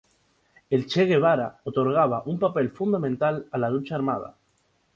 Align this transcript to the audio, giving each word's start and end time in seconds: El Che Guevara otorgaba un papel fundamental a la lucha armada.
El 0.77 0.87
Che 0.87 1.05
Guevara 1.09 1.45
otorgaba 1.71 2.23
un 2.25 2.39
papel 2.39 2.71
fundamental 2.71 3.45
a 3.51 3.59
la 3.59 3.69
lucha 3.69 3.93
armada. 3.93 4.35